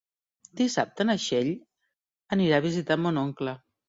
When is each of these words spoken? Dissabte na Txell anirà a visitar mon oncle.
Dissabte 0.61 1.05
na 1.09 1.15
Txell 1.23 1.51
anirà 2.37 2.57
a 2.57 2.65
visitar 2.65 2.99
mon 3.03 3.21
oncle. 3.25 3.55